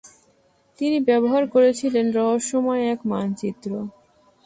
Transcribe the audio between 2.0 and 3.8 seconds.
‘রহস্যময়’ এক মানচিত্র।